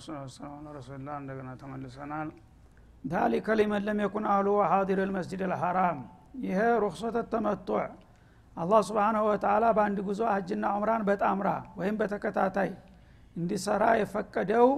[0.00, 2.28] ሰላም ረሱላ እንደገና ተመልሰናል
[3.04, 5.98] ዛሊከ ሊመን ለም የኩን አህሉ ሀዲር ልመስጅድ ልሐራም
[6.44, 7.80] ይሄ ሩክሰተ ተመቱዕ.
[8.56, 11.48] አላህ ስብሓናሁ ወተላ በአንድ ጉዞ ሀጅና ዑምራን በጣምራ
[11.78, 12.70] ወይም በተከታታይ
[13.36, 14.68] እንዲሰራ የፈቀደው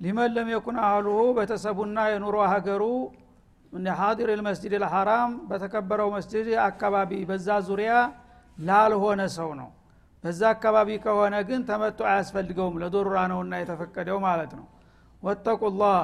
[0.00, 2.84] ሊመን ለም የኩን አህሉሁ ቤተሰቡና የኑሮ ሀገሩ
[4.00, 7.92] ሀዲር ልመስጅድ ልሐራም በተከበረው መስጅድ አካባቢ በዛ ዙሪያ
[8.58, 9.68] ላልሆነ ሰው ነው
[10.24, 14.66] በዛ አካባቢ ከሆነ ግን ተመቶ አያስፈልገውም ለዶሩራ ነውና የተፈቀደው ማለት ነው።
[15.22, 16.02] ወተቁላህ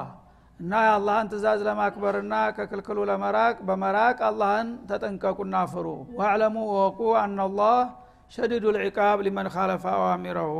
[0.60, 5.86] እና የአላህን ትእዛዝ ለማክበርና ከክልክሉ ለመራቅ በመራቅ አላህን ተጠንቀቁና ፍሩ።
[6.20, 7.76] ዋዕለሙ ወቁ አናላህ
[8.32, 10.52] ሸዲዱ ልዕቃብ ሊመን ካለፈ አዋሚረሁ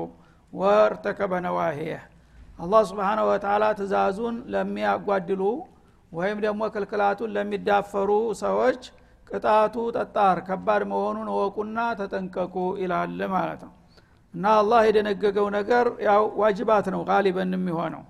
[0.52, 2.02] ወርተከበ ነዋሄህ
[2.58, 5.42] አላህ ስብሓነ ወተላ ትእዛዙን ለሚያጓድሉ
[6.12, 8.10] ወይም ደግሞ ክልክላቱን ለሚዳፈሩ
[8.42, 8.82] ሰዎች
[9.26, 13.72] ቅጣቱ ጠጣር ከባድ መሆኑን እወቁና ተጠንቀቁ ይላል ማለት ነው።
[14.34, 18.04] እና አላህ የደነገገው ነገር ያው ዋጅባት ነው ጋሊበን የሚሆነው።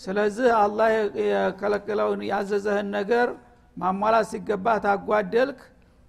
[0.00, 0.88] ስለዚህ አላህ
[1.28, 3.28] የከለከለውን ያዘዘህን ነገር
[3.76, 5.60] ማሟላት ሲገባ ታጓደልክ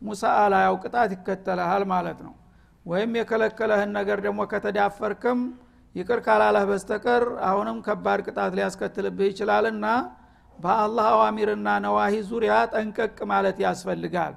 [0.01, 2.33] ሙሳአላ ያው ቅጣት ይከተልሃል ማለት ነው።
[2.85, 5.39] ወይም የከለከለህን ነገር ደግሞ ከተዳፈርክም
[5.95, 9.85] ይቅር ካላለህ በስተቀር አሁንም ከባድ ቅጣት ሊያስከትልብህ ይችላልና
[10.57, 14.33] በአላህ አዋሚርና ነዋሂ ዙሪያ ጠንቀቅ ማለት ያስፈልጋል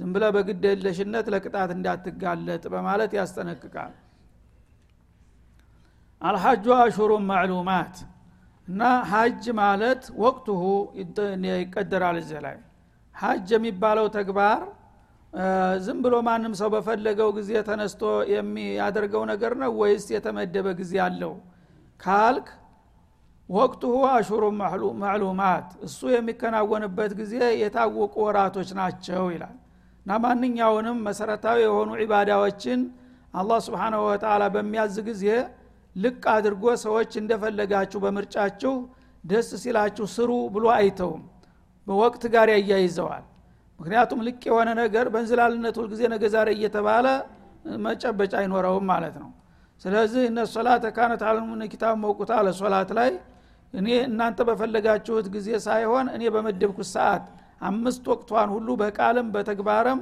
[0.00, 3.92] ዝም ብለ በግድ የለሽነት ለቅጣት እንዳትጋለጥ በማለት ያስጠነቅቃል።
[6.22, 7.94] አልሐጁ አሹሩን ማዕሉማት
[8.68, 10.62] እና ሀጅ ማለት ወቅቱሁ
[11.54, 12.56] ይቀደራል እዚህ ላይ።
[13.14, 14.60] ሀጅ የሚባለው ተግባር
[15.84, 21.32] ዝም ብሎ ማንም ሰው በፈለገው ጊዜ ተነስቶ የሚያደርገው ነገር ነው ወይስ የተመደበ ጊዜ አለው
[22.00, 22.48] ካልክ
[23.48, 24.42] ወቅቱሁ አሹሩ
[25.02, 29.56] ማዕሉማት። እሱ የሚከናወንበት ጊዜ የታወቁ ወራቶች ናቸው ይላል
[30.06, 32.80] እና ማንኛውንም መሰረታዊ የሆኑ ዒባዳዎችን
[33.34, 35.24] አላህ ስብሓናሁ ወተላ በሚያዝ ጊዜ
[35.96, 38.72] ልቅ አድርጎ ሰዎች እንደፈለጋችሁ በምርጫችሁ
[39.24, 41.22] ደስ ሲላችሁ ስሩ ብሎ አይተውም።
[41.86, 43.24] በወቅት ጋር ያያይዘዋል።
[43.80, 47.06] ምክንያቱም ልቅ የሆነ ነገር በእንዝላልነት ሁልጊዜ ነገ ዛሬ እየተባለ
[47.84, 49.30] መጨበጫ አይኖረውም ማለት ነው።
[49.82, 53.10] ስለዚህ إن الصلاة كانت على المؤمنين كتابا موقوتا ለሶላት ላይ
[53.74, 57.24] እኔ እናንተ በፈለጋችሁት ጊዜ ሳይሆን እኔ በመደብኩት ሰዓት
[57.62, 60.00] አምስት ወቅቷን ሁሉ በቃልም በተግባርም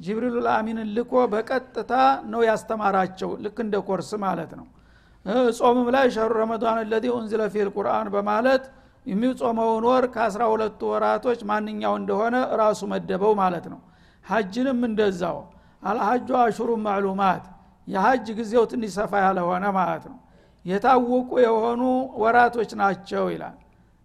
[0.00, 1.92] ጅብሪሉ ልአሚንን ልኮ በቀጥታ
[2.30, 4.66] ነው ያስተማራቸው። ልክ እንደ ኮርስ ማለት ነው።
[5.58, 8.62] ጾምም ላይ شهر رمضان الذي أنزل فيه القرآن በማለት
[9.06, 13.80] የሚጾመውን ወር ከአስራ ሁለቱ ወራቶች ማንኛው እንደሆነ ራሱ መደበው ማለት ነው።
[14.24, 15.38] ሀጅንም እንደዛው።
[15.82, 17.44] አልሀጁ አሹሩ ማዕሉማት።
[17.88, 20.18] የሀጅ ጊዜው ትንሽ ሰፋ ያለ ሆነ ማለት ነው።
[20.64, 21.82] የታወቁ የሆኑ
[22.22, 23.56] ወራቶች ናቸው ይላል።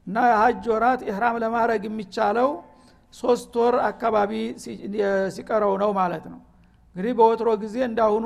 [0.08, 2.50] እና የሀጅ ወራት ኢህራም ለማድረግ የሚቻለው
[3.14, 4.32] ሶስት ወር አካባቢ
[5.36, 6.40] ሲቀረው ነው ማለት ነው።
[6.96, 8.26] እንግዲህ በወትሮ ጊዜ እንዳሁኑ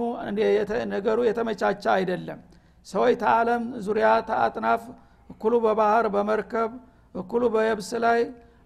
[0.94, 2.40] ነገሩ የተመቻቻ አይደለም።
[2.88, 4.82] ሰዎች ተአለም ዙሪያ ተአጥናፍ
[5.30, 6.72] እኩሉ በባህር በመርከብ
[7.16, 8.20] እኩሉ በየብስ ላይ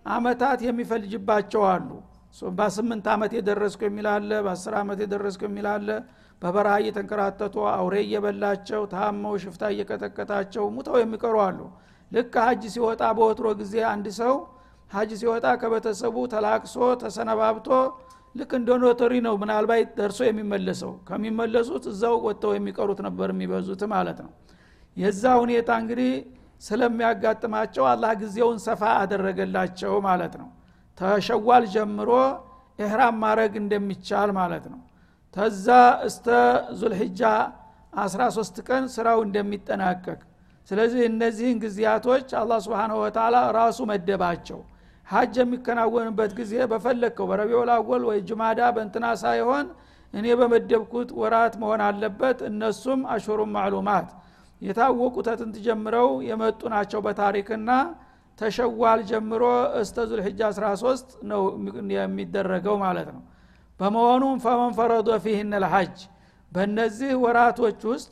[0.08, 1.90] አመታት የሚፈጅባቸው አሉ።
[2.58, 5.88] በስምንት ዓመት የደረስኩ የሚል አለ በአስር ዓመት የደረስኩ የሚል አለ
[6.42, 11.60] በበረሃ እየተንከራተቱ አውሬ እየበላቸው ታመው ሽፍታ እየቀጠቀጣቸው ሙተው የሚቀሩ አሉ።
[12.12, 14.34] ልክ ሀጅ ሲወጣ በወትሮ ጊዜ አንድ ሰው
[14.94, 17.68] ሀጅ ሲወጣ ከቤተሰቡ ተላቅሶ ተሰነባብቶ
[18.36, 24.32] ልክ እንደ ሎተሪ ነው ምናልባት ደርሶ የሚመለሰው። ከሚመለሱት እዛው ወጥተው የሚቀሩት ነበር የሚበዙት ማለት ነው።
[24.98, 26.12] የዛ ሁኔታ እንግዲህ
[26.68, 30.50] ስለሚያጋጥማቸው አላህ ጊዜውን ሰፋ አደረገላቸው ማለት ነው።
[30.98, 32.10] ተሸዋል ጀምሮ
[32.80, 34.80] ኢህራም ማድረግ እንደሚቻል ማለት ነው።
[35.36, 35.68] ተዛ
[36.08, 36.28] እስተ
[36.80, 37.22] ዙልሕጃ
[38.04, 40.20] 13 ቀን ስራው እንደሚጠናቀቅ።
[40.70, 44.60] ስለዚህ እነዚህን ጊዜያቶች አላ ስብንሁ ወተላ ራሱ መደባቸው
[45.08, 49.66] ሀጅ የሚከናወንበት ጊዜ በፈለግከው በረቢውል አወል ወይ ጅማዳ በእንትና ሳይሆን
[50.14, 54.10] እኔ በመደብኩት ወራት መሆን አለበት። እነሱም አሹሩም ማዕሉማት
[54.62, 57.70] የታወቁ ተጥንት ጀምረው የመጡ ናቸው በታሪክና
[58.40, 59.44] ተሸዋል ጀምሮ
[59.82, 61.42] እስተ ዙልሕጃ 13 ነው
[61.96, 63.22] የሚደረገው ማለት ነው።
[63.80, 65.96] በመሆኑም ፈመን ፈረዶ ፊህን ልሐጅ
[66.52, 68.10] በእነዚህ ወራቶች ውስጥ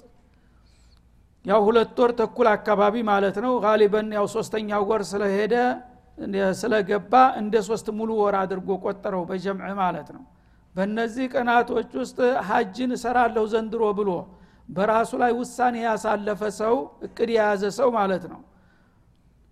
[1.45, 5.55] ያው ሁለት ወር ተኩል አካባቢ ማለት ነው። ጋሊበን ያው ሶስተኛው ወር ስለሄደ
[6.61, 10.23] ስለገባ እንደ ሶስት ሙሉ ወር አድርጎ ቆጠረው በጀምዕ ማለት ነው።
[10.75, 12.17] በእነዚህ ቀናቶች ውስጥ
[12.49, 14.09] ሀጅን እሰራለሁ ዘንድሮ ብሎ
[14.69, 16.75] በራሱ ላይ ውሳኔ ያሳለፈ ሰው
[17.07, 18.41] እቅድ የያዘ ሰው ማለት ነው።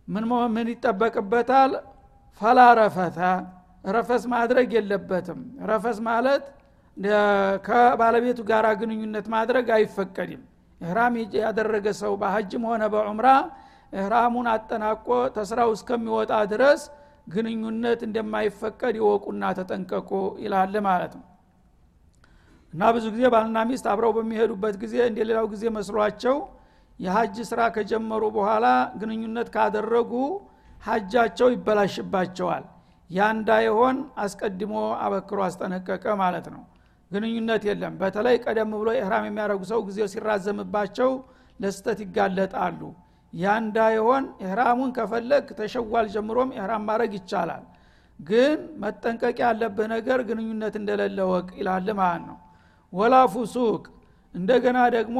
[0.07, 0.23] ምን
[0.53, 1.71] ምን ይጠበቅበታል?
[2.41, 3.19] ፈላ ረፈተ
[3.87, 5.39] ረፈስ ማድረግ የለበትም።
[5.69, 6.45] ረፈስ ማለት
[7.67, 10.41] ከባለቤቱ ጋር ግንኙነት ማድረግ አይፈቀድም።
[10.81, 13.27] እህራም ያደረገ ሰው በሀጅም ሆነ በዑምራ
[13.93, 16.81] እህራሙን አጠናቆ ተስራው እስከሚወጣ ድረስ
[17.27, 20.09] ግንኙነት እንደማይፈቀድ ይወቁና ተጠንቀቁ
[20.43, 21.25] ይላል ማለት ነው።
[22.73, 26.35] እና ብዙ ጊዜ ባልና ሚስት አብረው በሚሄዱበት ጊዜ እንደ ሌላው ጊዜ መስሏቸው
[26.99, 28.65] የሀጅ ስራ ከጀመሩ በኋላ
[29.01, 30.11] ግንኙነት ካደረጉ
[30.81, 32.65] ሀጃቸው ይበላሽባቸዋል።
[33.09, 34.73] ያ እንዳይሆን አስቀድሞ
[35.05, 36.63] አበክሮ አስጠነቀቀ ማለት ነው።
[37.11, 41.11] ግንኙነት የለም። በተለይ ቀደም ብሎ ኢህራም የሚያደርጉ ሰው ጊዜው ሲራዘምባቸው
[41.59, 42.81] ለስተት ይጋለጣሉ
[43.33, 47.63] ያ እንዳይሆን ኢህራሙን ከፈለግ ተሸዋል ጀምሮም ኢህራም ማድረግ ይቻላል።
[48.19, 52.37] ግን መጠንቀቅ ያለብህ ነገር ግንኙነት እንደሌለ ወቅ ይላል ማለት ነው።
[52.93, 53.83] ወላ ፉሱቅ
[54.33, 55.19] እንደገና ደግሞ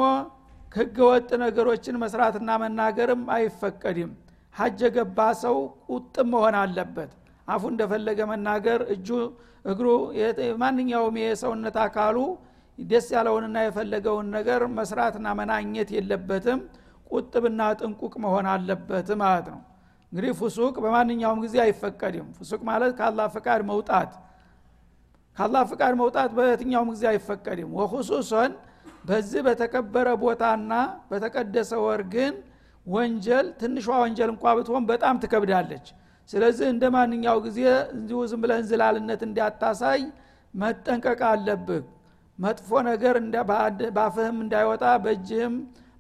[0.72, 4.12] ህገ ወጥ ነገሮችን መስራትና መናገርም አይፈቀድም።
[4.56, 5.58] ሀጅ የገባ ሰው
[5.90, 7.12] ቁጥም መሆን አለበት።
[7.48, 9.08] አፉ እንደፈለገ መናገር እጁ
[9.66, 9.88] እግሩ
[10.62, 12.18] ማንኛውም የሰውነት አካሉ
[12.78, 16.60] ደስ ያለውንና የፈለገውን ነገር መስራትና መናኘት የለበትም
[17.10, 19.62] ቁጥብና ጥንቁቅ መሆን አለበት ማለት ነው።
[20.12, 24.12] እንግዲህ ፉሱቅ በማንኛውም ጊዜ አይፈቀድም። ፉሱቅ ማለት ከአላ ፍቃድ መውጣት።
[25.38, 28.54] ከአላ ፍቃድ መውጣት በየትኛውም ጊዜ አይፈቀድም። ወሁሱሰን
[29.06, 30.72] በዚህ በተከበረ ቦታና
[31.10, 32.34] በተቀደሰ ወር ግን
[32.86, 35.86] ወንጀል ትንሿ ወንጀል እንኳ ብትሆን በጣም ትከብዳለች።
[36.30, 37.60] ስለዚህ እንደ ማንኛው ጊዜ
[37.96, 40.02] እንዲሁ ዝም ብለህ እንዝላልነት እንዲያታሳይ
[40.54, 41.84] መጠንቀቅ አለብህ።
[42.40, 43.16] መጥፎ ነገር
[43.98, 45.56] ባፍህም እንዳይወጣ በእጅህም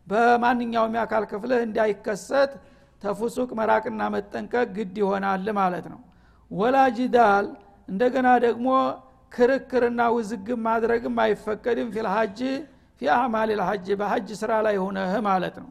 [0.10, 2.52] በማንኛውም የአካል ክፍልህ እንዳይከሰት
[3.02, 6.00] ተፉሱቅ መራቅና መጠንቀቅ ግድ ይሆናል ማለት ነው።
[6.52, 7.46] ወላ ጂዳል
[7.88, 8.68] እንደገና ደግሞ
[9.32, 12.40] ክርክርና ውዝግብ ማድረግም አይፈቀድም። ፊልሀጅ
[13.02, 15.70] ፊ አዕማል ልሀጅ በሀጅ ስራ ላይ ሆነህ ማለት ነው።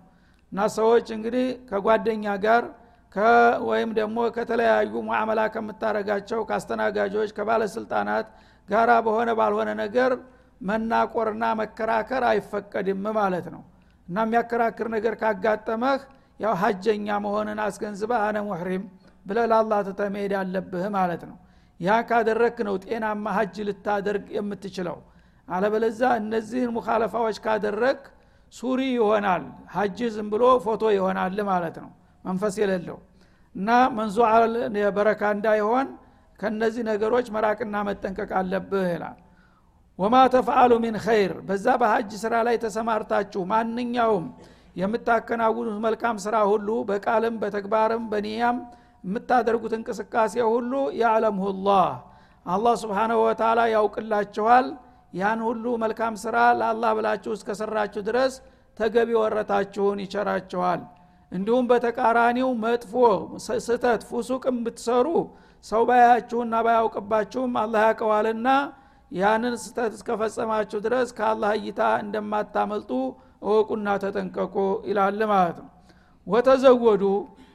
[0.53, 2.65] እና ሰዎች እንግዲህ ከጓደኛ ጋር
[3.69, 8.27] ወይም ደግሞ ከተለያዩ ሙዓመላ ከምታረጋቸው ከአስተናጋጆች ከባለስልጣናት
[8.69, 10.13] ጋራ በሆነ ባልሆነ ነገር
[10.61, 13.63] መናቆርና መከራከር አይፈቀድም ማለት ነው
[14.09, 16.01] እና የሚያከራክር ነገር ካጋጠመህ
[16.41, 18.83] ያው ሀጀኛ መሆንን አስገንዝበህ አነ ሙሕሪም
[19.27, 21.37] ብለ ለአላ ትተ መሄድ አለብህ ማለት ነው።
[21.81, 24.97] ያ ካደረክ ነው ጤናማ ሀጅ ልታደርግ የምትችለው።
[25.49, 27.99] አለበለዛ እነዚህን ሙካለፋዎች ካደረግ
[28.53, 29.43] ሱሪ ይሆናል
[29.75, 31.91] ሀጅ ዝም ብሎ ፎቶ ይሆናል ማለት ነው።
[32.25, 32.99] መንፈስ የሌለው
[33.55, 33.69] እና
[33.99, 34.17] መንዙ
[34.97, 35.87] በረካ እንዳይሆን
[36.41, 39.17] ከነዚህ ነገሮች መራቅና መጠንቀቅ አለብህ ይላል
[39.99, 44.27] ወማ ተፍአሉ ሚን ኸይር በዛ በሀጅ ስራ ላይ ተሰማርታችሁ ማንኛውም
[44.77, 48.59] የምታከናውኑት መልካም ስራ ሁሉ በቃልም በተግባርም በኒያም
[49.05, 51.91] የምታደርጉት እንቅስቃሴ ሁሉ ያዕለምሁ ላህ።
[52.47, 54.67] አላህ ስብሓናሁ ወተላ ያውቅላችኋል።
[55.13, 58.33] ያን ሁሉ መልካም ስራ ለአላህ ብላችሁ እስከሰራችሁ ድረስ
[58.79, 60.81] ተገቢ ወረታችሁን ይቸራችኋል።
[61.33, 62.93] እንዲሁም በተቃራኒው መጥፎ
[63.67, 65.07] ስተት ፉሱቅም ብትሰሩ
[65.65, 68.49] ሰው ባያችሁና ባያውቅባችሁም አላህ ያውቀዋልና
[69.13, 72.91] ያንን ስተት እስከፈጸማችሁ ድረስ ከአላህ እይታ እንደማታመልጡ
[73.45, 74.55] እወቁና ተጠንቀቁ
[74.89, 75.69] ይላል ማለት ነው።
[76.27, 77.05] ወተዘወዱ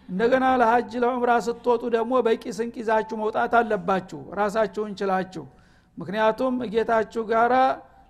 [0.09, 5.43] እንደገና ለሀጅ ለዑምራ ስትወጡ ደግሞ በቂ ስንቅ ይዛችሁ መውጣት አለባችሁ ራሳችሁን ችላችሁ።
[5.97, 7.53] ምክንያቱም ጌታችሁ ጋራ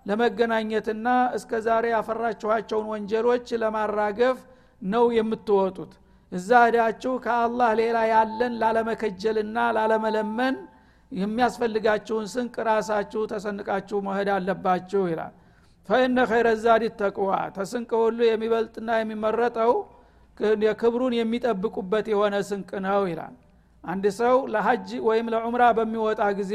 [0.05, 1.07] ለመገናኘትና
[1.37, 4.37] እስከ ዛሬ ያፈራችኋቸውን ወንጀሎች ለማራገፍ
[4.81, 5.91] ነው የምትወጡት።
[6.31, 10.55] እዛ ሄዳችሁ ከአላህ ሌላ ያለን ላለመከጀልና ላለመለመን
[11.13, 15.33] የሚያስፈልጋችሁን ስንቅ ራሳችሁ ተሰንቃችሁ መሄድ አለባችሁ ይላል።
[15.89, 19.71] ፈኢነ ኸይረ ዛዲ ተቅዋ ተስንቅ ሁሉ የሚበልጥና የሚመረጠው
[20.81, 23.33] ክብሩን የሚጠብቁበት የሆነ ስንቅ ነው ይላል።
[23.83, 26.53] አንድ ሰው ለሀጅ ወይም ለዑምራ በሚወጣ ጊዜ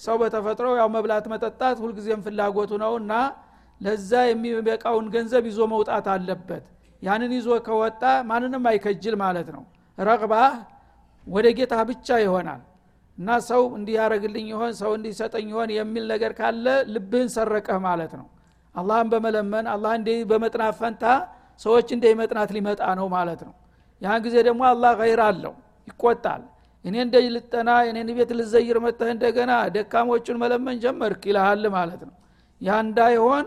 [0.00, 3.12] ሰው በተፈጥሮ ያው መብላት መጠጣት ሁልጊዜም ፍላጎቱ ነው እና
[3.80, 6.64] ለዛ የሚበቃውን ገንዘብ ይዞ መውጣት አለበት።
[7.02, 9.64] ያንን ይዞ ከወጣ ማንንም አይከጅል ማለት ነው።
[9.98, 10.52] ረቅባህ
[11.26, 12.60] ወደ ጌታ ብቻ ይሆናል
[13.18, 18.26] እና ሰው እንዲህ ያደረግልኝ ይሆን ሰው እንዲሰጠኝ ይሆን የሚል ነገር ካለ ልብህን ሰረቀህ ማለት ነው።
[18.74, 21.04] አላህን በመለመን አላህ እንደ በመጥናት ፈንታ
[21.60, 23.54] ሰዎች እንደ መጥናት ሊመጣ ነው ማለት ነው።
[24.02, 25.54] ያን ጊዜ ደግሞ አላህ ገይር አለው
[25.88, 26.42] ይቆጣል።
[26.84, 32.14] እኔ እንደ ልጠና እኔን ቤት ልዘይር መጥተህ እንደገና ደካሞቹን መለመን ጀመርክ ይልሃል ማለት ነው።
[32.60, 33.46] ያ እንዳይሆን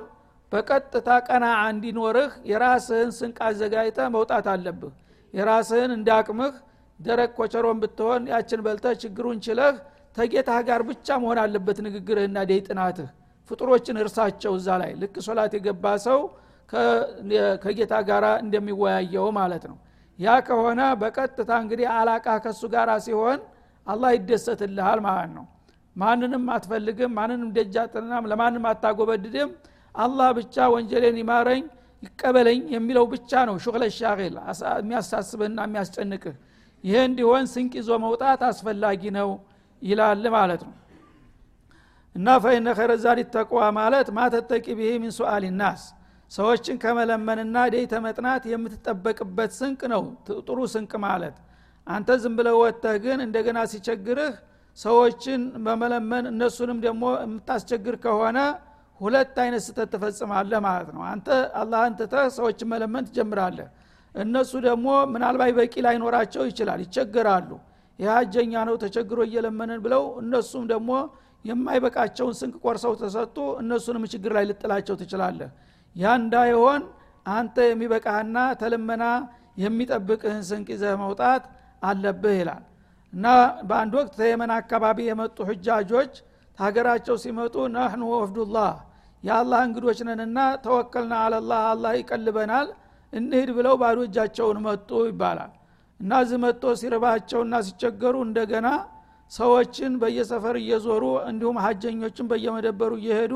[0.52, 4.94] በቀጥታ ቀና እንዲኖርህ የራስህን ስንቅ አዘጋጅተ መውጣት አለብህ።
[5.34, 6.54] የራስህን እንዳቅምህ
[7.02, 9.76] ደረቅ ኮቸሮን ብትሆን ያችን በልተህ ችግሩን ችለህ
[10.18, 13.10] ተጌታህ ጋር ብቻ መሆን አለበት ንግግርህና ደይ ጥናትህ።
[13.52, 16.20] ፍጡሮችን እርሳቸው እዛ ላይ። ልክ ሶላት የገባ ሰው
[17.64, 19.78] ከጌታ ጋር እንደሚወያየው ማለት ነው።
[20.20, 23.40] ያ ከሆነ በቀጥታ እንግዲህ አላቃ ከሱ ጋር ሲሆን
[23.88, 25.46] አላህ ይደሰትልሃል ማለት ነው።
[25.96, 29.50] ማንንም አትፈልግም ማንንም ደጃጥናም ለማንም አታጎበድድም።
[29.96, 31.64] አላህ ብቻ ወንጀሌን ይማረኝ
[32.04, 34.36] ይቀበለኝ የሚለው ብቻ ነው። ሹክለ ሻቂል።
[34.80, 36.36] የሚያሳስብህና የሚያስጨንቅህ
[36.84, 39.30] ይህ እንዲሆን ስንቅ ይዞ መውጣት አስፈላጊ ነው
[39.82, 40.76] ይላል ማለት ነው።
[42.16, 45.84] እና ፈኢነ ኸይረ ዛዲ ተቅዋ ማለት ማተጠቂ ብሄ ሚን ሱአል ናስ
[46.32, 50.04] ሰዎችን ከመለመንና ደይ ተመጥናት የምትጠበቅበት ስንቅ ነው።
[50.48, 51.38] ጥሩ ስንቅ ማለት
[51.88, 54.34] አንተ ዝም ብለ ወጥተህ ግን እንደገና ሲቸግርህ
[54.78, 58.38] ሰዎችን በመለመን እነሱንም ደግሞ የምታስቸግር ከሆነ
[59.02, 61.28] ሁለት አይነት ስተት ትፈጽማለህ ማለት ነው። አንተ
[61.62, 63.70] አላህን ትተህ ሰዎችን መለመን ትጀምራለህ
[64.16, 67.50] እነሱ ደግሞ ምናልባት በቂ ላይኖራቸው ይችላል ይቸገራሉ።
[68.00, 70.92] ይህ ሀጀኛ ነው ተቸግሮ እየለመንን ብለው እነሱም ደግሞ
[71.46, 75.50] የማይበቃቸውን ስንቅ ቆርሰው ተሰጡ እነሱንም ችግር ላይ ልጥላቸው ትችላለህ።
[75.96, 76.82] ያ እንዳይሆን
[77.26, 79.04] አንተ የሚበቃህና ተልመና
[79.64, 81.44] የሚጠብቅህን ስንቅ ይዘህ መውጣት
[81.82, 82.64] አለብህ ይላል።
[83.14, 83.26] እና
[83.70, 86.14] በአንድ ወቅት የመን አካባቢ የመጡ ሕጃጆች
[86.60, 88.72] ሀገራቸው ሲመጡ ናህኑ ወፍዱላህ
[89.24, 92.68] የአላህ እንግዶች ነንና ተወከልና አለላህ አላህ ይቀልበናል
[93.14, 95.52] እንሂድ ብለው ባዶ እጃቸውን መጡ ይባላል።
[96.00, 98.68] እና እዚህ መጥቶ ሲርባቸውና ሲቸገሩ እንደገና
[99.32, 103.34] ሰዎችን በየሰፈር እየዞሩ እንዲሁም ሀጀኞችን በየመደበሩ እየሄዱ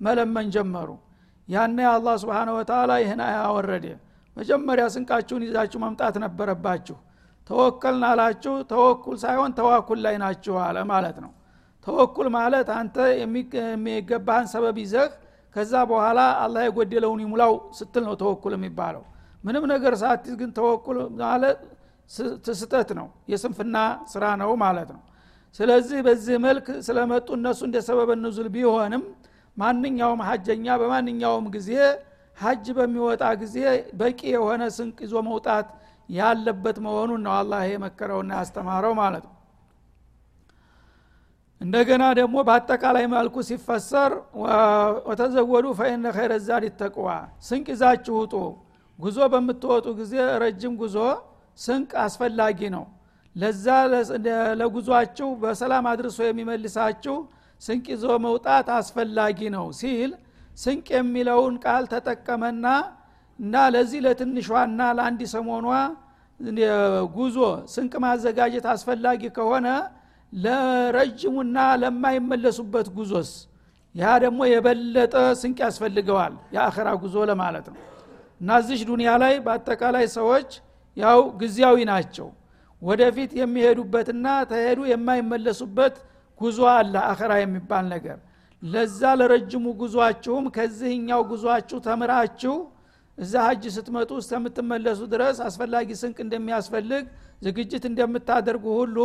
[0.00, 0.90] መለመን ጀመሩ።
[1.48, 3.86] ያነ አላህ ስብን ወተላ ይህን አያወረደ
[4.36, 6.96] መጀመሪያ ስንቃችሁን ይዛችሁ መምጣት ነበረባችሁ።
[7.50, 11.32] ተወከልን አላችሁ። ተወኩል ሳይሆን ተዋኩል ላይ ናችሁ አለ ማለት ነው።
[11.86, 15.10] ተወኩል ማለት አንተ የሚገባህን ሰበብ ይዘህ
[15.56, 19.02] ከዛ በኋላ አላህ የጎደለውን ይሙላው ስትል ነው ተወኩል የሚባለው
[19.44, 21.58] ምንም ነገር ሳትይዝ ግን ተወኩል ማለት
[22.48, 23.76] ስስተት ነው። የስንፍና
[24.12, 25.02] ስራ ነው ማለት ነው።
[25.54, 29.02] ስለዚህ በዚህ መልክ ስለመጡ እነሱ እንደ ሰበብ ንዙል ቢሆንም
[29.56, 31.70] ማንኛውም ሀጀኛ በማንኛውም ጊዜ
[32.38, 33.56] ሀጅ በሚወጣ ጊዜ
[33.94, 35.66] በቂ የሆነ ስንቅ ይዞ መውጣት
[36.08, 39.32] ያለበት መሆኑን ነው አላህ የመከረውና ያስተማረው ማለት ነው።
[41.60, 44.12] እንደገና ደግሞ በአጠቃላይ መልኩ ሲፈሰር
[45.08, 47.08] ወተዘወዱ ፈኢነ ኸይረ ዛድ ተቅዋ
[47.46, 48.34] ስንቅ ይዛችሁ ውጡ
[48.98, 50.96] ጉዞ በምትወጡ ጊዜ ረጅም ጉዞ
[51.58, 52.84] ስንቅ አስፈላጊ ነው።
[53.36, 53.66] ለዛ
[54.60, 57.16] ለጉዟችሁ በሰላም አድርሶ የሚመልሳችሁ
[57.62, 60.10] ስንቅ ይዞ መውጣት አስፈላጊ ነው ሲል
[60.58, 62.66] ስንቅ የሚለውን ቃል ተጠቀመና
[63.38, 65.66] እና ለዚህ ለትንሿና ለአንድ ሰሞኗ
[67.16, 67.36] ጉዞ
[67.74, 69.66] ስንቅ ማዘጋጀት አስፈላጊ ከሆነ
[70.32, 73.32] ለረጅሙና ለማይመለሱበት ጉዞስ
[73.94, 77.80] ያ ደግሞ የበለጠ ስንቅ ያስፈልገዋል የአኸራ ጉዞ ለማለት ነው
[78.44, 80.48] እና እዚሽ ዱኒያ ላይ በአጠቃላይ ሰዎች
[80.96, 82.26] ያው ጊዜያዊ ናቸው።
[82.82, 85.94] ወደፊት የሚሄዱበትና ተሄዱ የማይመለሱበት
[86.40, 88.18] ጉዞ አለ አኸራ የሚባል ነገር።
[88.62, 92.54] ለዛ ለረጅሙ ጉዟችሁም ከዚህኛው ጉዟችሁ ተምራችሁ
[93.18, 97.04] እዛ ሀጅ ስትመጡ እስከምትመለሱ ድረስ አስፈላጊ ስንቅ እንደሚያስፈልግ
[97.42, 98.98] ዝግጅት እንደምታደርጉ ሁሉ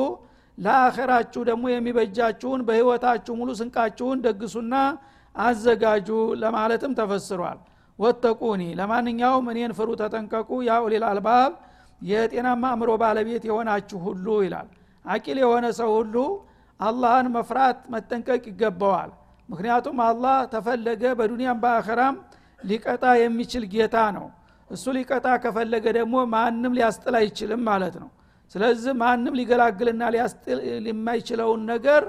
[0.58, 4.76] ለአኸራችሁ ደግሞ የሚበጃችሁን በህይወታችሁ ሙሉ ስንቃችሁን ደግሱና
[5.36, 6.10] አዘጋጁ
[6.44, 7.60] ለማለትም ተፈስሯል
[8.00, 11.52] ወተቁኒ። ለማንኛውም እኔን ፍሩ ተጠንቀቁ። ያ ኡሊል አልባብ
[12.02, 14.68] የጤናማ አእምሮ ባለቤት የሆናችሁ ሁሉ ይላል።
[15.06, 16.16] አቂል የሆነ ሰው ሁሉ
[16.80, 19.12] አላህን መፍራት መጠንቀቅ ይገባዋል።
[19.50, 22.16] ምክንያቱም አላህ ተፈለገ በዱንያም በአኸራም
[22.62, 24.26] ሊቀጣ የሚችል ጌታ ነው።
[24.70, 28.10] እሱ ሊቀጣ ከፈለገ ደግሞ ማንም ሊያስጥል አይችልም ማለት ነው።
[28.56, 32.04] ስለዚህ ማንም ሊገላግልና ሊያስጥል የማይችለውን ነገር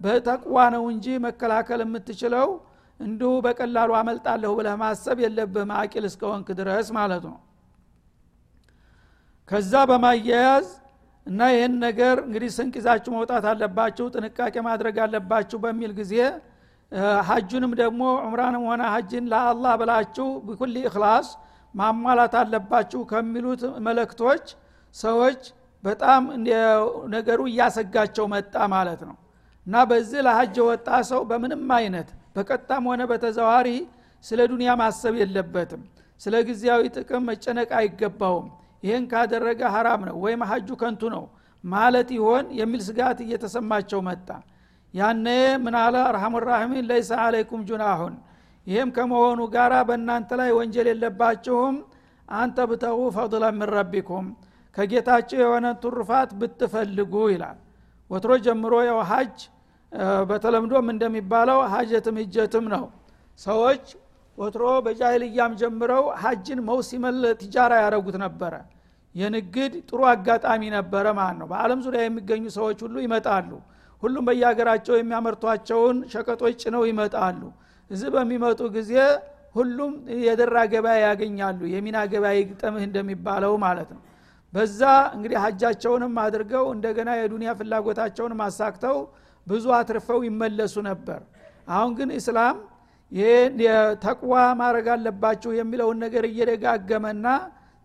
[0.00, 2.48] በተቅዋ ነው እንጂ መከላከል የምትችለው
[3.00, 7.36] እንዲሁ በቀላሉ አመልጣለሁ ብለህ ማሰብ የለብህም አቂል እስከወንክ ድረስ ማለት ነው።
[9.48, 10.66] ከዛ በማያያዝ
[11.26, 16.14] እና ይህን ነገር እንግዲህ ስንቅ ይዛችሁ መውጣት አለባችሁ ጥንቃቄ ማድረግ አለባችሁ በሚል ጊዜ
[17.28, 21.28] ሀጁንም ደግሞ ዑምራንም ሆነ ሀጅን ለአላህ ብላችሁ ብኩል እክላስ
[21.74, 24.44] ማሟላት አለባችሁ ከሚሉት መለክቶች
[24.94, 25.40] ሰዎች
[25.84, 26.22] በጣም
[27.14, 29.16] ነገሩ እያሰጋቸው መጣ ማለት ነው።
[29.66, 33.68] እና በዚህ ለሀጅ የወጣ ሰው በምንም አይነት በቀጣም ሆነ በተዘዋሪ
[34.24, 35.82] ስለ ዱንያ ማሰብ የለበትም።
[36.20, 38.46] ስለ ጊዜያዊ ጥቅም መጨነቅ አይገባውም።
[38.82, 41.24] ይህን ካደረገ ሀራም ነው ወይም ሀጁ ከንቱ ነው
[41.64, 44.28] ማለት ይሆን የሚል ስጋት እየተሰማቸው መጣ።
[44.94, 45.26] ያነ
[45.64, 48.14] ምናለ አርሐሙ ራሒሚን ለይሰ አለይኩም ጁናሁን።
[48.66, 51.76] ይህም ከመሆኑ ጋራ በእናንተ ላይ ወንጀል የለባችሁም።
[52.28, 54.26] አንተ ብተጉ ፈضላ ምን ረቢኩም
[54.76, 57.58] ከጌታቸው የሆነ ቱርፋት ብትፈልጉ ይላል።
[58.10, 59.36] ወትሮ ጀምሮ ያው ሀጅ
[60.30, 62.84] በተለምዶም እንደሚባለው ሀጀትም ህጀትም ነው።
[63.38, 63.84] ሰዎች
[64.38, 68.54] ወትሮ በጃይልያም ጀምረው ሀጅን መውሲመል ቲጃራ ያደረጉት ነበረ።
[69.14, 73.50] የንግድ ጥሩ አጋጣሚ ነበረ ማለት ነው። በአለም ዙሪያ የሚገኙ ሰዎች ሁሉ ይመጣሉ።
[74.02, 77.40] ሁሉም በየሀገራቸው የሚያመርቷቸውን ሸቀጦች ጭነው ይመጣሉ።
[77.90, 78.92] እዚህ በሚመጡ ጊዜ
[79.54, 79.92] ሁሉም
[80.26, 84.02] የደራ ገበያ ያገኛሉ። የሚና ገበያ ይግጠምህ እንደሚባለው ማለት ነው።
[84.52, 84.80] በዛ
[85.14, 88.98] እንግዲህ ሀጃቸውንም አድርገው እንደገና የዱንያ ፍላጎታቸውንም አሳክተው
[89.46, 91.20] ብዙ አትርፈው ይመለሱ ነበር።
[91.68, 92.56] አሁን ግን እስላም
[94.04, 97.26] ተቅዋ ማድረግ አለባችሁ የሚለውን ነገር እየደጋገመና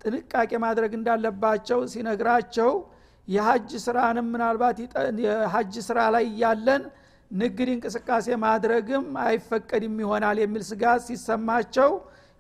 [0.01, 2.71] ጥንቃቄ ማድረግ እንዳለባቸው ሲነግራቸው
[3.27, 4.77] የሀጅ ስራንም ምናልባት
[5.25, 6.83] የሀጅ ስራ ላይ እያለን
[7.31, 11.91] ንግድ እንቅስቃሴ ማድረግም አይፈቀድም ይሆናል የሚል ስጋት ሲሰማቸው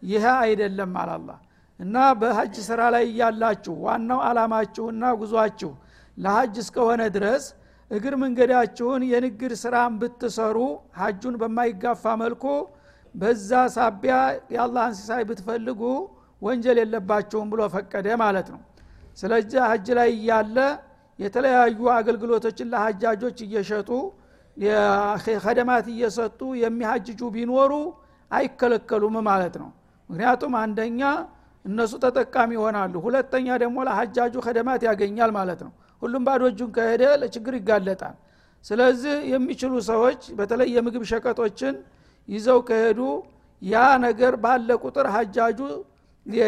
[0.03, 1.29] ይህ አይደለም አላላ
[1.79, 5.71] እና በሀጅ ስራ ላይ እያላችሁ ዋናው አላማችሁና ጉዟችሁ
[6.17, 7.43] ለሀጅ እስከሆነ ድረስ
[7.91, 10.57] እግር መንገዳችሁን የንግድ ስራን ብትሰሩ
[10.99, 12.43] ሀጁን በማይጋፋ መልኩ
[13.15, 14.15] በዛ ሳቢያ
[14.53, 15.81] የአላህን ሲሳይ ብትፈልጉ
[16.41, 18.61] ወንጀል የለባቸውም ብሎ ፈቀደ ማለት ነው።
[19.17, 20.57] ስለዚህ ሀጅ ላይ እያለ
[21.19, 23.89] የተለያዩ አገልግሎቶችን ለሀጃጆች እየሸጡ
[25.43, 27.73] ከደማት እየሰጡ የሚሀጅጁ ቢኖሩ
[28.31, 29.69] አይከለከሉም ማለት ነው።
[30.09, 31.01] ምክንያቱም አንደኛ
[31.65, 37.53] እነሱ ተጠቃሚ ይሆናሉ ሁለተኛ ደግሞ ለሀጃጁ ከደማት ያገኛል ማለት ነው ሁሉም ባዶ እጁን ከሄደ ለችግር
[37.59, 38.15] ይጋለጣል።
[38.65, 41.75] ስለዚህ የሚችሉ ሰዎች በተለይ የምግብ ሸቀጦችን
[42.27, 42.99] ይዘው ከሄዱ
[43.61, 43.75] ያ
[44.05, 45.59] ነገር ባለ ቁጥር ሀጃጁ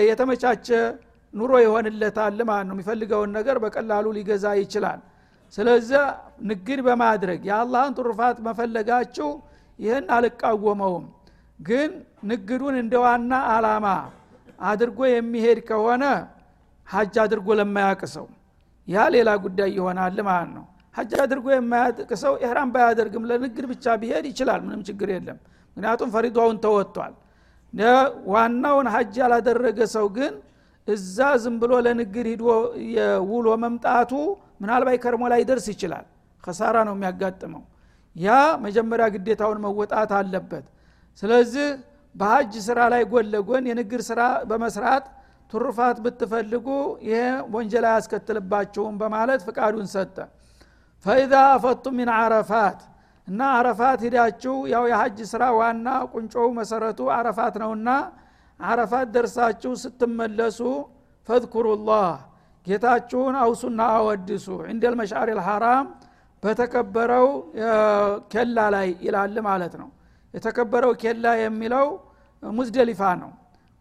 [0.04, 0.68] የተመቻቸ
[1.34, 5.00] ኑሮ ይሆንለታል ማለት ነው። የሚፈልገውን ነገር በቀላሉ ሊገዛ ይችላል።
[5.54, 6.04] ስለዚህ
[6.50, 9.30] ንግድ በማድረግ የአላህን ትሩፋት መፈለጋችሁ
[9.80, 11.06] ይህን አልቃወመውም።
[11.60, 11.92] ግን
[12.30, 13.88] ንግዱን እንደ ዋና አላማ
[14.64, 16.04] አድርጎ የሚሄድ ከሆነ
[16.88, 18.26] ሀጅ አድርጎ ለማያቅ ሰው
[18.92, 24.26] ያ ሌላ ጉዳይ ይሆናል ማለት ነው። ሀጅ አድርጎ የማያቅ ሰው ኢህራም ባያደርግም ለንግድ ብቻ ቢሄድ
[24.32, 25.38] ይችላል ምንም ችግር የለም።
[25.78, 27.14] ምክንያቱም ፈሪዷውን ተወጥቷል።
[28.32, 30.34] ዋናውን ሀጅ ያላደረገ ሰው ግን
[30.88, 32.44] እዛ ዝም ብሎ ለንግድ ሂዶ
[33.32, 34.12] ውሎ መምጣቱ
[34.62, 36.06] ምናልባት ከርሞ ላይ ደርስ ይችላል።
[36.44, 37.64] ከሳራ ነው የሚያጋጥመው።
[38.16, 38.30] ያ
[38.66, 40.66] መጀመሪያ ግዴታውን መወጣት አለበት።
[41.22, 41.68] ስለዚህ
[42.16, 45.06] በሀጅ ስራ ላይ ጎን ለጎን የንግድ ስራ በመስራት
[45.52, 46.68] ቱርፋት ብትፈልጉ
[47.08, 47.20] ይሄ
[47.54, 50.18] ወንጀል አያስከትልባቸውም በማለት ፍቃዱን ሰጠ።
[51.06, 52.80] ፈኢዛ አፈጡ ሚን አረፋት
[53.28, 57.90] እና አረፋት ሂዳችሁ ያው የሀጅ ስራ ዋና ቁንጮው መሰረቱ አረፋት ነውና
[58.60, 60.60] አረፋት ደርሳችሁ ስትመለሱ
[61.28, 62.10] ፈዝኩሩላህ
[62.68, 65.86] ጌታችሁን አውሱና አወድሱ እንደ ልመሻሪ ልሐራም
[66.44, 67.28] በተከበረው
[68.34, 69.90] ኬላ ላይ ይላል ማለት ነው።
[70.34, 71.88] የተከበረው ኬላ የሚለው
[72.44, 73.32] ሙዝደሊፋ ነው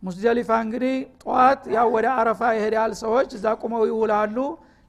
[0.02, 4.36] ሙዝደሊፋ እንግዲህ ጠዋት ያው ወደ አረፋ ይሄዳል ሰዎች እዛ ቁመው ይውላሉ።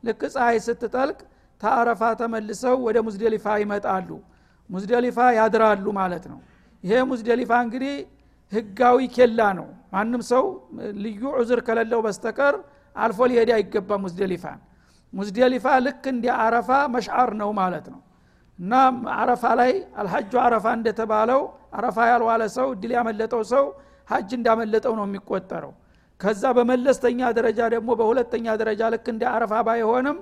[0.03, 1.19] ልክ ፀሐይ ስትጠልቅ
[1.61, 4.09] ተአረፋ ተመልሰው ወደ ሙዝደሊፋ ይመጣሉ።
[4.69, 6.39] ሙዝደሊፋ ያድራሉ ማለት ነው።
[6.83, 7.95] ይሄ ሙዝደሊፋ እንግዲህ
[8.51, 10.45] ህጋዊ ኬላ ነው። ማንም ሰው
[11.03, 12.55] ልዩ ዑዝር ከሌለው በስተቀር
[12.95, 14.59] አልፎ ሊሄድ አይገባ ሙዝደሊፋን
[15.13, 18.01] ሙዝደሊፋ ልክ እንዲ አረፋ መሽዓር ነው ማለት ነው።
[18.59, 18.73] እና
[19.17, 19.71] አረፋ ላይ
[20.01, 21.41] አልሐጁ አረፋ እንደተባለው
[21.77, 23.65] አረፋ ያልዋለ ሰው እድል ያመለጠው ሰው
[24.11, 25.73] ሀጅ እንዳመለጠው ነው የሚቆጠረው።
[26.19, 30.17] ከዛ በመለስተኛ ደረጃ ደግሞ በሁለተኛ ደረጃ ልክ እንደ አረፋ ባይሆንም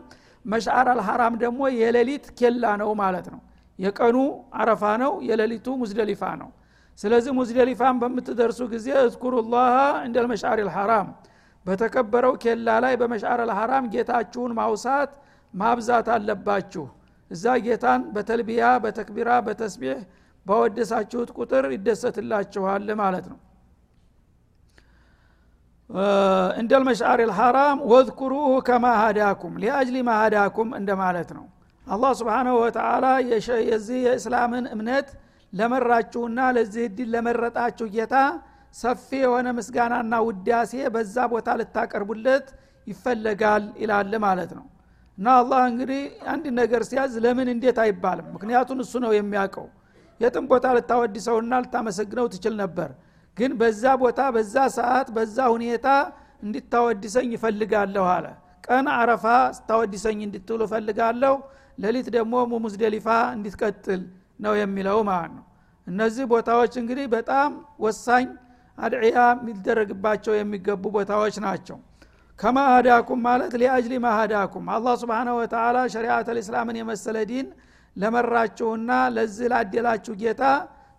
[0.46, 3.42] መሽዓር አልሐራም ደግሞ የሌሊት ኬላ ነው ማለት ነው።
[3.80, 4.18] የቀኑ
[4.62, 6.50] አረፋ ነው የሌሊቱ ሙዝደሊፋ ነው።
[7.00, 9.74] ስለዚህ ሙዝደሊፋን በምትደርሱ ጊዜ እዝኩሩላህ
[10.08, 11.10] እንደ ልመሽዓር ልሐራም
[11.66, 15.12] በተከበረው ኬላ ላይ በመሽዓር ልሐራም ጌታችሁን ማውሳት
[15.54, 16.86] ማብዛት አለባችሁ።
[17.32, 19.98] እዛ ጌታን በተልቢያ በተክቢራ በተስቢሕ
[20.46, 23.40] ባወደሳችሁት ቁጥር ይደሰትላችኋል ማለት ነው
[26.60, 31.46] እንደ ልመሽዓር ልሐራም ወዝኩሩሁ ከማ ሃዳኩም ሊአጅሊ ማ ሃዳኩም እንደማለት ነው።
[31.88, 33.06] አላህ ስብሓናሁ ወተላ
[33.70, 35.08] የዚህ የእስላምን እምነት
[35.54, 38.16] ለመራችሁና ለዚህ እድል ለመረጣችሁ ጌታ
[38.76, 42.48] ሰፊ የሆነ ምስጋናና ውዳሴ በዛ ቦታ ልታቀርቡለት
[42.88, 44.66] ይፈለጋል ይላል ማለት ነው።
[45.18, 46.02] እና አላህ እንግዲህ
[46.34, 48.28] አንድ ነገር ሲያዝ ለምን እንዴት አይባልም?
[48.36, 49.68] ምክንያቱን እሱ ነው የሚያውቀው።
[50.22, 52.90] የጥም ቦታ ልታወድሰውና ልታመሰግነው ትችል ነበር
[53.38, 55.88] ግን በዛ ቦታ በዛ ሰዓት በዛ ሁኔታ
[56.44, 58.26] እንዲታወድሰኝ ይፈልጋለሁ አለ።
[58.64, 59.26] ቀን አረፋ
[59.58, 61.36] ስታወድሰኝ እንድትውሉ እፈልጋለሁ።
[61.84, 64.02] ሌሊት ደግሞ ሙዝደሊፋ እንዲትቀጥል
[64.40, 65.46] ነው የሚለው ማለት ነው።
[65.88, 67.52] እነዚህ ቦታዎች እንግዲህ በጣም
[67.86, 68.26] ወሳኝ
[68.78, 71.78] አድዕያ የሚደረግባቸው የሚገቡ ቦታዎች ናቸው።
[72.40, 77.48] ከማ ሀዳኩም ማለት ሊአጅሊ ማሀዳኩም አላህ ስብሓነሁ ወተላ ሸሪአት ልእስላምን የመሰለ ዲን
[77.96, 80.44] ለመራችሁና ለዚህ ላደላችሁ ጌታ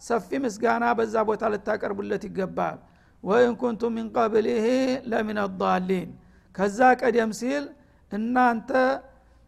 [0.02, 2.78] ሰፊ ምስጋና በዛ ቦታ ልታቀርቡለት ይገባል።
[3.24, 4.66] ወይን ኩንቱ ሚን ቀብሊህ
[5.10, 6.10] ለሚን አዳሊን
[6.54, 7.64] ከዛ ቀደም ሲል
[8.12, 8.70] እናንተ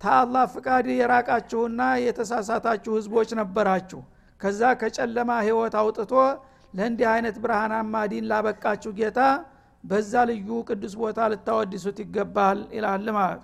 [0.01, 4.01] ታአላህ ፍቃድ የራቃችሁና የተሳሳታችሁ ህዝቦች ነበራችሁ።
[4.41, 6.13] ከዛ ከጨለማ ህይወት አውጥቶ
[6.75, 9.21] ለእንዲህ አይነት ብርሃናማ ዲን ላበቃችሁ ጌታ
[9.85, 13.43] በዛ ልዩ ቅዱስ ቦታ ልታወድሱት ይገባል ይላል ማለት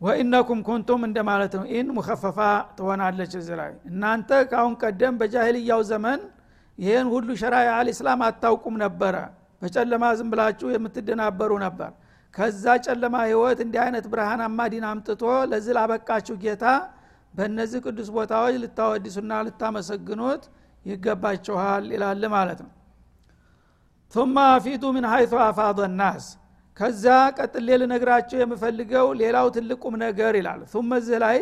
[0.00, 2.38] ወኢነኩም ኩንቱም እንደማለት ነው። ኢን ሙከፈፋ
[2.76, 6.20] ትሆናለች እዚ ላይ። እናንተ ከአሁን ቀደም በጃህልያው ዘመን
[6.78, 9.16] ይህን ሁሉ ሸራያ አልእስላም አታውቁም ነበረ።
[9.62, 11.90] በጨለማ ዝም ብላችሁ የምትደናበሩ ነበር።
[12.34, 16.64] ከዛ ጨለማ ህይወት እንዲህ አይነት ብርሃናማ ዲን አምጥቶ ለዚህ ላበቃችሁ ጌታ
[17.34, 20.44] በእነዚህ ቅዱስ ቦታዎች ልታወድሱና ልታመሰግኑት
[20.84, 22.70] ይገባችኋል ይላል ማለት ነው።
[24.14, 26.24] ثم አፊዱ ምን ሀይቱ አፋض الناس
[26.76, 27.04] ከዛ
[27.38, 31.38] ቀጥሌ ልነግራቸው የምፈልገው ሌላው ትልቁም ነገር ይላል። ثم እዚህ ላይ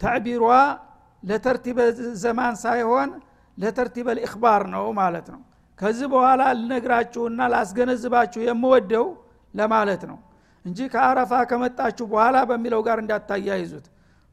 [0.00, 0.44] ተዕቢሯ
[1.22, 1.78] ለተርቲበ
[2.22, 3.10] ዘማን ሳይሆን
[3.58, 5.40] ለተርቲበ ልእክባር ነው ማለት ነው።
[5.78, 9.06] ከዚህ በኋላ ልነግራችሁና ላስገነዝባችሁ የምወደው
[9.54, 10.18] ለማለት ነው
[10.64, 13.86] እንጂ ከአረፋ ከመጣችሁ በኋላ በሚለው ጋር እንዳታያይዙት።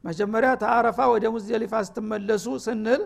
[0.04, 3.02] መጀመሪያ ተአረፋ ወደ ሙዝደሊፋ ስትመለሱ ስንል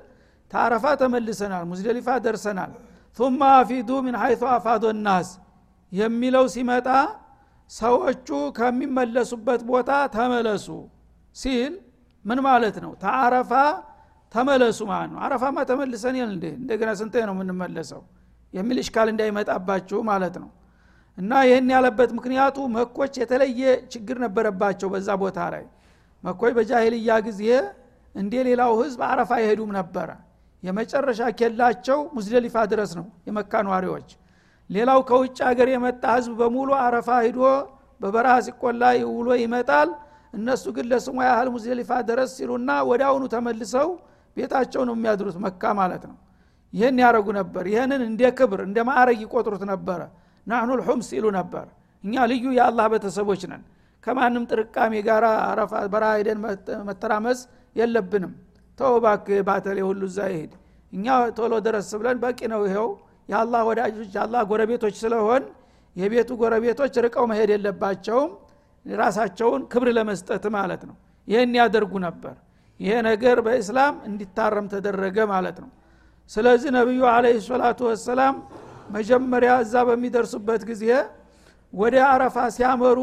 [0.50, 2.72] ተአረፋ ተመልሰናል ሙዝደሊፋ ደርሰናል።
[3.18, 5.28] ثم አፊዱ ምን ሐይث አፋዶ ናስ።
[5.92, 6.88] የሚለው ሲመጣ
[7.70, 10.66] ሰዎቹ ከሚመለሱበት ቦታ ተመለሱ
[11.36, 11.72] ሲል
[12.24, 12.92] ምን ማለት ነው?
[13.02, 13.52] ተአረፋ
[14.34, 16.46] ተመለሱ ማለት ነው። አረፋማ ተመልሰን የል እንዴ?
[16.60, 18.02] እንደገና ስንተ ነው የምንመለሰው?
[18.52, 20.50] የሚል እሽካል እንዳይመጣባችሁ ማለት ነው።
[21.18, 23.60] እና ይህን ያለበት ምክንያቱ መኮች የተለየ
[23.92, 25.64] ችግር ነበረባቸው በዛ ቦታ ላይ።
[26.24, 27.42] መኮች በጃሂልያ ጊዜ
[28.14, 30.08] እንደ ሌላው ህዝብ አረፋ አይሄዱም ነበረ።
[30.62, 34.08] የመጨረሻ ኬላቸው ሙዝደሊፋ ድረስ ነው የመካ ነዋሪዎች
[34.70, 37.40] ሌላው ከውጭ ሀገር የመጣ ህዝብ በሙሉ አረፋ ሂዶ
[38.00, 39.90] በበረሃ ሲቆላ ውሎ ይመጣል።
[40.34, 43.02] እነሱ ግን ለስሙ ያህል ሙዝደሊፋ ድረስ ሲሉና ወደ
[43.34, 43.88] ተመልሰው
[44.36, 46.16] ቤታቸው ነው የሚያድሩት መካ ማለት ነው።
[46.72, 50.00] ይህን ያደረጉ ነበር። ይህንን እንደ ክብር እንደ ማዕረግ ይቆጥሩት ነበረ።
[50.46, 51.66] ናህኑ ልሑምስ ይሉ ነበር።
[52.04, 53.62] እኛ ልዩ የአላህ ቤተሰቦች ነን።
[54.04, 56.38] ከማንም ጥርቃሜ ጋር አረፋ በረሃ ሄደን
[56.88, 57.38] መተራመስ
[57.76, 58.34] የለብንም።
[58.78, 60.52] ተወባክ ባተሌ ሁሉ እዛ ይሄድ
[60.92, 61.06] እኛ
[61.38, 62.88] ቶሎ ደረስ ብለን በቂ ነው ይኸው
[63.28, 65.42] የአላህ ወዳጆች የአላህ ጎረቤቶች ስለሆን
[65.96, 68.30] የቤቱ ጎረቤቶች ርቀው መሄድ የለባቸውም።
[68.86, 70.96] ራሳቸውን ክብር ለመስጠት ማለት ነው።
[71.28, 72.34] ይህን ያደርጉ ነበር።
[72.80, 75.70] ይሄ ነገር በእስላም እንዲታረም ተደረገ ማለት ነው።
[76.30, 78.34] ስለዚህ ነቢዩ አለ ሰላቱ ወሰላም
[78.96, 80.84] መጀመሪያ እዛ በሚደርሱበት ጊዜ
[81.72, 82.98] ወደ አረፋ ሲያመሩ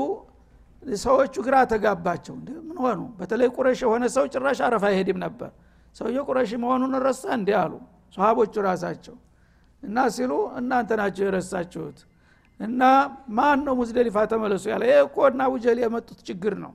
[1.00, 2.36] ሰዎቹ ግራ ተጋባቸው።
[2.68, 3.00] ምን ሆኑ?
[3.20, 5.52] በተለይ ቁረሽ የሆነ ሰው ጭራሽ አረፋ አይሄድም ነበር።
[5.96, 7.74] ሰውየ ቁረሽ መሆኑን ረሳ እንዲህ አሉ።
[8.18, 9.16] ሰሃቦቹ ራሳቸው
[9.84, 11.98] እና ሲሉ እናንተ ናቸው የረሳችሁት።
[12.60, 12.82] እና
[13.38, 14.84] ማን ነው ሙዝደሊፋ ተመለሱ ያለ?
[14.90, 16.72] ይህ እኮ እና አቡጀል የመጡት ችግር ነው።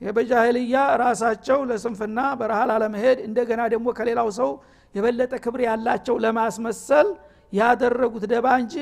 [0.00, 4.50] ይህ በጃህልያ ራሳቸው ለስንፍና በረሃ ላለመሄድ እንደገና ደግሞ ከሌላው ሰው
[4.94, 7.08] የበለጠ ክብር ያላቸው ለማስመሰል
[7.52, 8.74] ያደረጉት ደባ እንጂ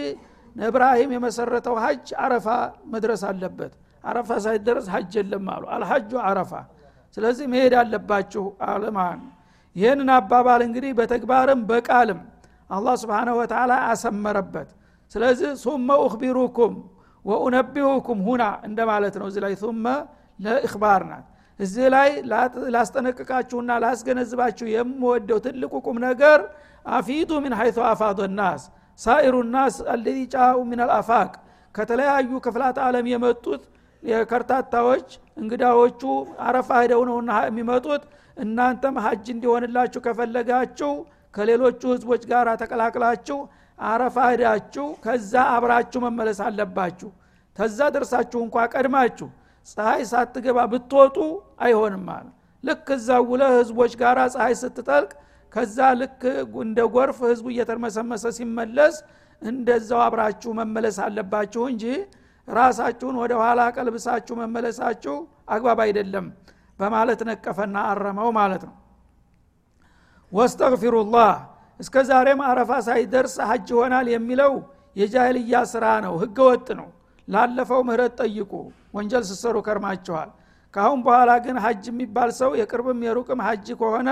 [0.57, 2.47] እብራሂም የመሰረተው ሀጅ አረፋ
[2.93, 3.73] መድረስ አለበት።
[4.05, 6.53] አረፋ ሳይደረስ ሀጅ የለም አሉ። አልሐጁ አረፋ።
[7.17, 9.33] ስለዚህ መሄድ አለባችሁ አለ ማለት ነው
[9.77, 12.21] ይህንን አባባል እንግዲህ በተግባርም በቃልም
[12.73, 14.69] አላህ ስብንሁ ወተላ አሰመረበት።
[15.15, 16.75] ስለዚህ ሱመ ኡክቢሩኩም
[17.25, 19.85] ወኡነቢሁኩም ሁና እንደማለት ነው። እዚህ ላይ ሱመ
[20.39, 21.27] ለእክባር ናት።
[21.61, 22.09] እዚህ ላይ
[22.75, 26.39] ላስጠነቅቃችሁና ላስገነዝባችሁ የምወደው ትልቁ ቁም ነገር
[26.91, 28.63] አፊዱ ምን ሐይቱ አፋዶ ናስ
[28.99, 31.31] ሳኢሩ ናስ አለዚ ጫኡ ምን አልአፋቅ
[31.75, 33.63] ከተለያዩ ክፍላት ዓለም የመጡት
[34.03, 36.03] የከርታታዎች እንግዳዎቹ
[36.47, 38.03] አረፋ ሄደው ነውና የሚመጡት
[38.37, 40.91] እናንተም ሀጅ እንዲሆንላችሁ ከፈለጋችሁ
[41.35, 43.39] ከሌሎቹ ህዝቦች ጋር ተቀላቅላችሁ
[43.79, 47.11] አረፋ ሄዳችሁ ከዛ አብራችሁ መመለስ አለባችሁ።
[47.57, 49.29] ተዛ ደርሳችሁ እንኳ ቀድማችሁ
[49.67, 51.17] ፀሐይ ሳትገባ ብትወጡ
[51.65, 52.27] አይሆንም አለ
[52.65, 55.11] ልክ እዛ ውለ ህዝቦች ጋር ፀሐይ ስትጠልቅ
[55.53, 56.21] ከዛ ልክ
[56.63, 58.95] እንደ ጎርፍ ህዝቡ እየተርመሰመሰ ሲመለስ
[59.43, 61.85] እንደዛው አብራችሁ መመለስ አለባችሁ እንጂ
[62.49, 65.17] ራሳችሁን ወደ ኋላ ቀልብሳችሁ መመለሳችሁ
[65.55, 66.27] አግባብ አይደለም
[66.79, 68.75] በማለት ነቀፈና አረመው ማለት ነው
[70.33, 71.33] ወስተግፊሩላህ
[71.81, 74.53] እስከ ዛሬም አረፋ ሳይደርስ ሀጅ ይሆናል የሚለው
[74.97, 76.89] የጃህልያ ስራ ነው ህገ ወጥ ነው
[77.29, 78.53] ላለፈው ምህረት ጠይቁ
[78.97, 80.31] ወንጀል ስሰሩ ከርማችኋል
[80.75, 84.11] ካሁን በኋላ ግን ሀጅ የሚባል ሰው የቅርብም የሩቅም ሀጅ ከሆነ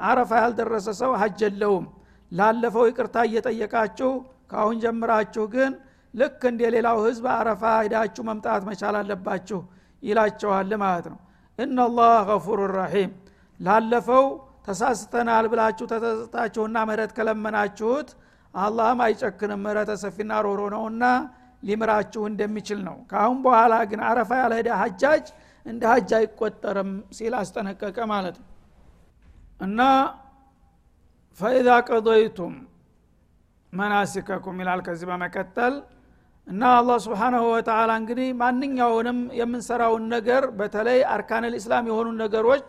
[0.00, 1.86] አረፋ ያልደረሰ ሰው ሀጅ የለውም
[2.32, 4.10] ላለፈው ይቅርታ እየጠየቃችሁ
[4.52, 5.72] ካሁን ጀምራችሁ ግን
[6.14, 9.60] ልክ እንደ ሌላው ህዝብ አረፋ ሂዳችሁ መምጣት መቻል አለባችሁ
[10.02, 11.18] ይላቸዋል ማለት ነው
[11.58, 13.10] እናላህ ገፉር ረሒም
[13.60, 14.26] ላለፈው
[14.68, 18.08] ተሳስተናል ብላችሁ ተተስታችሁና ምህረት ከለመናችሁት
[18.54, 21.04] አላህም አይጨክንም። ምህረተ ሰፊና ሮሮ ነውና
[21.62, 25.26] ሊምራችሁ እንደሚችል ነው። ካአሁን በኋላ ግን አረፋ ያልሄደ ሀጃጅ
[25.66, 28.48] እንደ ሀጅ አይቆጠርም ሲል አስጠነቀቀ ማለት ነው።
[29.60, 29.80] እና
[31.38, 32.54] ፈኢዛ ቀضይቱም
[33.72, 35.74] መናሲከኩም ይላል ከዚህ በመቀጠል።
[36.46, 42.68] እና አላህ ስብሓናሁ ወተላ እንግዲህ ማንኛውንም የምንሰራውን ነገር በተለይ አርካን ልእስላም የሆኑ ነገሮች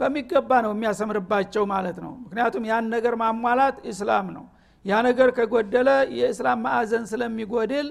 [0.00, 4.44] በሚገባ ነው የሚያሰምርባቸው ማለት ነው። ምክንያቱም ያን ነገር ማሟላት ኢስላም ነው።
[4.84, 7.88] ያ ነገር ከጎደለ የእስላም ማዕዘን ስለሚጎድል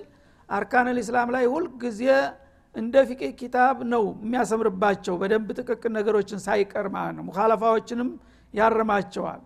[0.50, 2.02] አርካን ልእስላም ላይ ሁልጊዜ
[2.76, 8.10] እንደ ፊቅ ኪታብ ነው የሚያሰምርባቸው። በደንብ ጥቅቅን ነገሮችን ሳይቀር ማለት ነው። ሙካለፋዎችንም
[8.54, 9.42] ያርማቸዋል።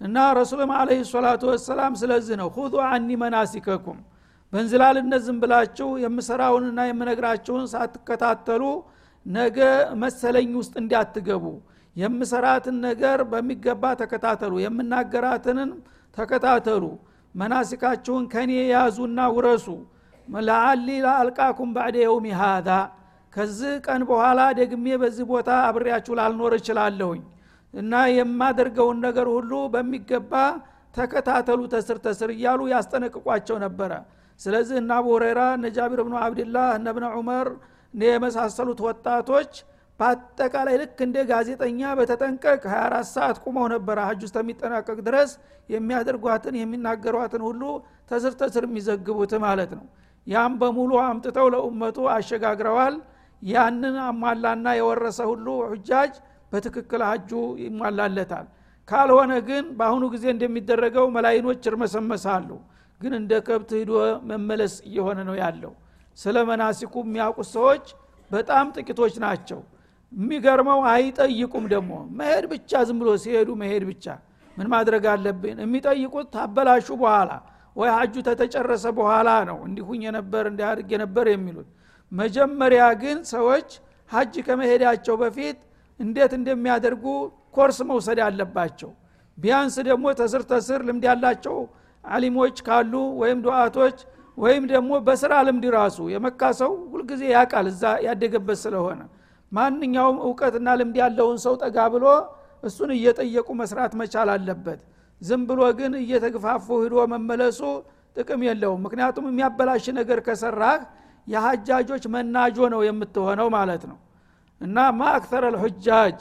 [0.00, 3.98] እና ረሱልም አለህ ሰላቱ ወሰላም ስለዚህ ነው ሁዙ አኒ መናሲከኩም
[4.52, 8.62] በእንዝላልነት ዝም ብላችሁ የምሰራውንና የምነግራችሁን ሳትከታተሉ
[9.26, 9.58] ነገ
[10.02, 11.44] መሰለኝ ውስጥ እንዲያትገቡ
[11.96, 15.70] የምሰራትን ነገር በሚገባ ተከታተሉ የምናገራትንን
[16.16, 16.84] ተከታተሉ።
[17.34, 19.66] መናሲካችሁን ከኔ ያዙና ውረሱ።
[20.28, 22.68] ለአሊ ላአልቃኩም ባዕደ የውሚ ሃዛ
[23.32, 27.22] ከዚህ ቀን በኋላ ደግሜ በዚህ ቦታ አብሬያችሁ ላልኖር እችላለሁኝ።
[27.74, 30.32] እና የማደርገውን ነገር ሁሉ በሚገባ
[30.94, 33.92] ተከታተሉ ተስር ተስር እያሉ ያስጠነቅቋቸው ነበረ።
[34.40, 37.48] ስለዚህ እነ አቡ ሁረይራ እነ ጃቢር ብኑ አብድላህ እነ ብነ ዑመር
[37.94, 39.52] የመሳሰሉት ወጣቶች
[40.00, 45.30] በአጠቃላይ ልክ እንደ ጋዜጠኛ በተጠንቀቅ 24 ሰዓት ቁመው ነበረ ሀጅ ውስጥ የሚጠናቀቅ ድረስ
[45.68, 47.62] የሚያደርጓትን የሚናገሯትን ሁሉ
[48.10, 49.86] ተስር ተስር የሚዘግቡት ማለት ነው።
[50.26, 52.96] ያም በሙሉ አምጥተው ለኡመቱ አሸጋግረዋል።
[53.42, 56.12] ያንን አሟላና የወረሰ ሁሉ ሁጃጅ
[56.52, 57.30] በትክክል ሀጁ
[57.64, 58.46] ይሟላለታል።
[58.88, 62.48] ካልሆነ ግን በአሁኑ ጊዜ እንደሚደረገው መላይኖች እርመሰመሳሉ
[63.00, 63.92] ግን እንደ ከብት ሂዶ
[64.30, 65.72] መመለስ እየሆነ ነው ያለው።
[66.18, 67.86] ስለ መናሲኩ የሚያውቁት ሰዎች
[68.30, 69.58] በጣም ጥቂቶች ናቸው
[70.12, 74.04] የሚገርመው አይጠይቁም ደግሞ። መሄድ ብቻ ዝም ብሎ ሲሄዱ መሄድ ብቻ
[74.56, 75.56] ምን ማድረግ አለብን?
[75.64, 77.30] የሚጠይቁት ታበላሹ በኋላ
[77.76, 81.68] ወይ ሀጁ ተተጨረሰ በኋላ ነው እንዲሁኝ ነበር እንዲያድርግ ነበር የሚሉት።
[82.12, 83.68] መጀመሪያ ግን ሰዎች
[84.10, 85.58] ሀጅ ከመሄዳቸው በፊት
[86.00, 87.04] እንዴት እንደሚያደርጉ
[87.56, 88.90] ኮርስ መውሰድ አለባቸው።
[89.38, 91.56] ቢያንስ ደግሞ ተስር ተስር ልምድ ያላቸው
[92.04, 93.98] አሊሞች ካሉ ወይም ዱዓቶች
[94.38, 99.00] ወይም ደግሞ በስራ ልምድ ራሱ የመካ ሰው ሁልጊዜ ያቃል እዛ ያደገበት ስለሆነ
[99.56, 102.04] ማንኛውም እውቀትና ልምድ ያለውን ሰው ጠጋ ብሎ
[102.62, 104.80] እሱን እየጠየቁ መስራት መቻል አለበት።
[105.22, 107.60] ዝም ብሎ ግን እየተግፋፉ ሂዶ መመለሱ
[108.16, 110.80] ጥቅም የለውም። ምክንያቱም የሚያበላሽ ነገር ከሰራህ
[111.26, 113.98] የሀጃጆች መናጆ ነው የምትሆነው ማለት ነው።
[114.60, 116.18] እና ማ አክተረ ልሑጃጅ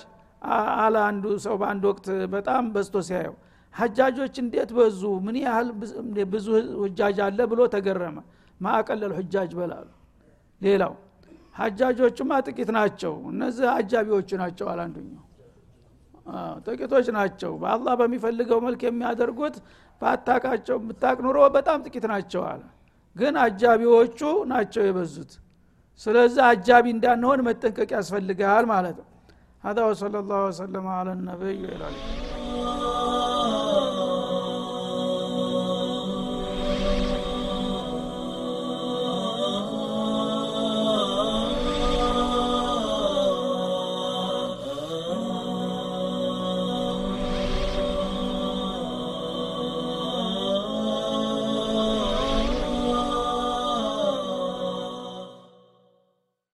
[0.78, 3.36] አለ አንዱ ሰው በአንድ ወቅት በጣም በዝቶ ሲያየው።
[3.74, 5.02] ሀጃጆች እንዴት በዙ?
[5.26, 5.70] ምን ያህል
[6.34, 6.48] ብዙ
[6.82, 8.18] ሁጃጅ አለ ብሎ ተገረመ።
[8.60, 9.88] ማአቀለል ሁጃጅ በላሉ
[10.62, 10.94] ሌላው
[11.57, 15.25] ሀጃጆቹማ ጥቂት ናቸው እነዚህ አጃቢዎቹ ናቸው አላንዱኛው
[16.67, 19.57] ጥቂቶች ናቸው በአላህ በሚፈልገው መልክ የሚያደርጉት
[20.01, 22.63] በአታቃቸው ብታቅ ኑሮ በጣም ጥቂት ናቸው አለ
[23.17, 24.21] ግን አጃቢዎቹ
[24.53, 25.33] ናቸው የበዙት
[26.01, 29.09] ስለዚህ አጃቢ እንዳንሆን መጠንቀቅ ያስፈልጋል ማለት ነው
[29.65, 32.44] هذا وصلى الله وسلم على النبي وعلى اله